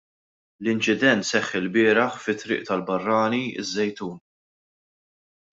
[0.63, 4.21] L-inċident seħħ ilbieraħ fi Triq tal-Barrani, iż-Żejtun.